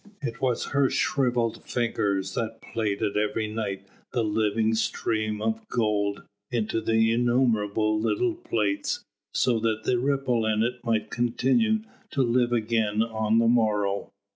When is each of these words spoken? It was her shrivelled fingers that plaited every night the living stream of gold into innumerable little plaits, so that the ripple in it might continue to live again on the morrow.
It 0.19 0.41
was 0.41 0.69
her 0.73 0.89
shrivelled 0.89 1.63
fingers 1.63 2.33
that 2.33 2.59
plaited 2.59 3.15
every 3.15 3.45
night 3.47 3.85
the 4.13 4.23
living 4.23 4.73
stream 4.73 5.43
of 5.43 5.67
gold 5.69 6.23
into 6.49 6.79
innumerable 6.79 7.99
little 7.99 8.33
plaits, 8.33 9.05
so 9.31 9.59
that 9.59 9.83
the 9.83 9.99
ripple 9.99 10.43
in 10.47 10.63
it 10.63 10.83
might 10.83 11.11
continue 11.11 11.83
to 12.13 12.23
live 12.23 12.51
again 12.51 13.03
on 13.03 13.37
the 13.37 13.47
morrow. 13.47 14.09